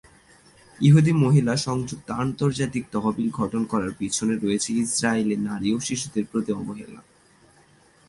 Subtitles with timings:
[0.79, 6.99] ইহুদি মহিলা সংযুক্ত আন্তর্জাতিক তহবিল গঠন করার পিছনে রয়েছে ইসরাইলে নারী ও শিশুদের প্রতি অবহেলা।